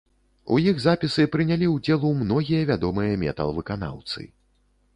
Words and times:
У 0.53 0.55
іх 0.69 0.79
запісы 0.85 1.25
прынялі 1.35 1.67
ўдзелу 1.75 2.09
многія 2.23 2.61
вядомыя 2.73 3.21
метал-выканаўцы. 3.25 4.27